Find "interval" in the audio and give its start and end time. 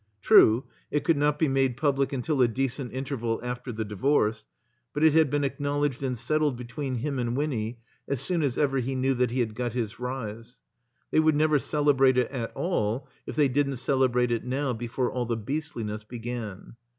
2.91-3.39